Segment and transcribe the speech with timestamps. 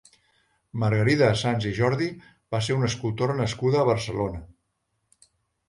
[0.83, 2.09] Margarida Sans i Jordi
[2.57, 4.45] va ser una escultora nascuda a Barcelona.